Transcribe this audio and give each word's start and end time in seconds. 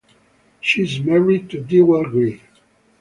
She 0.61 0.81
is 0.81 0.99
married 0.99 1.51
to 1.51 1.61
Dewald 1.61 2.09
Grey. 2.09 2.41